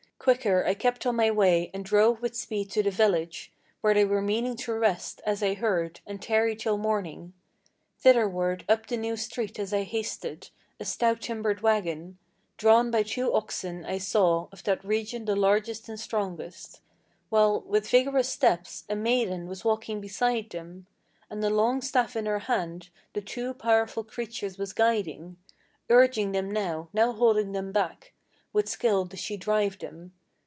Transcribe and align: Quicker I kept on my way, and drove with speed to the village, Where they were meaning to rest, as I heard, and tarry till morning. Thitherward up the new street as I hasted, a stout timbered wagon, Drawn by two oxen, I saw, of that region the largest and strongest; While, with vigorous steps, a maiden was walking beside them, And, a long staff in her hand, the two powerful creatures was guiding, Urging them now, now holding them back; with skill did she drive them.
Quicker 0.21 0.63
I 0.63 0.75
kept 0.75 1.07
on 1.07 1.15
my 1.15 1.31
way, 1.31 1.71
and 1.73 1.83
drove 1.83 2.21
with 2.21 2.35
speed 2.35 2.69
to 2.73 2.83
the 2.83 2.91
village, 2.91 3.51
Where 3.81 3.95
they 3.95 4.05
were 4.05 4.21
meaning 4.21 4.55
to 4.57 4.73
rest, 4.75 5.19
as 5.25 5.41
I 5.41 5.55
heard, 5.55 5.99
and 6.05 6.21
tarry 6.21 6.55
till 6.55 6.77
morning. 6.77 7.33
Thitherward 7.99 8.63
up 8.69 8.85
the 8.85 8.97
new 8.97 9.17
street 9.17 9.57
as 9.57 9.73
I 9.73 9.81
hasted, 9.81 10.51
a 10.79 10.85
stout 10.85 11.21
timbered 11.21 11.61
wagon, 11.61 12.19
Drawn 12.57 12.91
by 12.91 13.01
two 13.01 13.33
oxen, 13.33 13.83
I 13.83 13.97
saw, 13.97 14.47
of 14.51 14.63
that 14.65 14.85
region 14.85 15.25
the 15.25 15.35
largest 15.35 15.89
and 15.89 15.99
strongest; 15.99 16.81
While, 17.29 17.61
with 17.61 17.89
vigorous 17.89 18.29
steps, 18.29 18.83
a 18.89 18.95
maiden 18.95 19.47
was 19.47 19.65
walking 19.65 19.99
beside 20.01 20.51
them, 20.51 20.85
And, 21.31 21.43
a 21.43 21.49
long 21.49 21.81
staff 21.81 22.15
in 22.15 22.27
her 22.27 22.37
hand, 22.45 22.89
the 23.13 23.21
two 23.21 23.55
powerful 23.55 24.03
creatures 24.03 24.59
was 24.59 24.71
guiding, 24.71 25.37
Urging 25.89 26.31
them 26.31 26.51
now, 26.51 26.89
now 26.93 27.11
holding 27.11 27.53
them 27.53 27.71
back; 27.71 28.13
with 28.53 28.67
skill 28.67 29.05
did 29.05 29.17
she 29.17 29.37
drive 29.37 29.79
them. 29.79 30.11